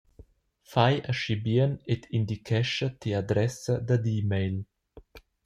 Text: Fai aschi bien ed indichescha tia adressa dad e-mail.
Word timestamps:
Fai 0.71 0.95
aschi 1.11 1.35
bien 1.45 1.71
ed 1.93 2.01
indichescha 2.17 2.87
tia 2.99 3.17
adressa 3.21 3.73
dad 3.87 4.03
e-mail. 4.17 4.55